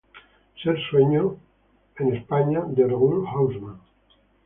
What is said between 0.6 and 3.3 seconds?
Ser sueño en España" de Raoul